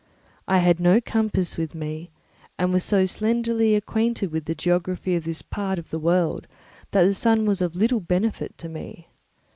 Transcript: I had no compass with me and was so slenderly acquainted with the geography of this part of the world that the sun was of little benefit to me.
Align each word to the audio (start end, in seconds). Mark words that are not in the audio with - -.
I 0.47 0.57
had 0.57 0.79
no 0.79 0.99
compass 0.99 1.57
with 1.57 1.75
me 1.75 2.09
and 2.57 2.73
was 2.73 2.83
so 2.83 3.05
slenderly 3.05 3.75
acquainted 3.75 4.31
with 4.31 4.45
the 4.45 4.55
geography 4.55 5.13
of 5.15 5.25
this 5.25 5.43
part 5.43 5.77
of 5.77 5.91
the 5.91 5.99
world 5.99 6.47
that 6.89 7.03
the 7.03 7.13
sun 7.13 7.45
was 7.45 7.61
of 7.61 7.75
little 7.75 7.99
benefit 7.99 8.57
to 8.57 8.67
me. 8.67 9.09